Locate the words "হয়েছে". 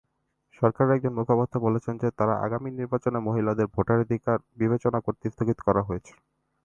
5.83-6.13